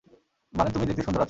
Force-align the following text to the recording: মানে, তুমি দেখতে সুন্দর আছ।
মানে, 0.53 0.69
তুমি 0.73 0.85
দেখতে 0.85 1.03
সুন্দর 1.03 1.11
আছ। 1.11 1.19